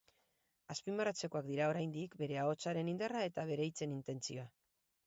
Azpimarratzekoak 0.75 1.49
dira 1.51 1.67
oraindik 1.73 2.17
bere 2.23 2.41
ahotsaren 2.47 2.91
indarra 2.95 3.23
eta 3.31 3.47
bere 3.53 3.71
hitzen 3.71 3.97
intentzioa. 4.01 4.53